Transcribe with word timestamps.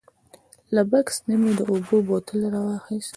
له 0.73 0.81
بکس 0.91 1.15
نه 1.27 1.35
مې 1.41 1.51
د 1.57 1.59
اوبو 1.71 1.95
بوتل 2.07 2.39
راواخیست. 2.53 3.09